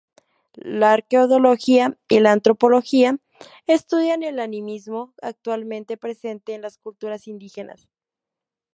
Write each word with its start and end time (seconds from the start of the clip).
La 0.55 0.93
arqueología 0.93 1.95
y 2.09 2.19
la 2.21 2.31
antropología 2.31 3.19
estudian 3.67 4.23
el 4.23 4.39
animismo 4.39 5.13
actualmente 5.21 5.95
presente 5.95 6.55
en 6.55 6.63
las 6.63 6.79
culturas 6.79 7.27
indígenas. 7.27 7.87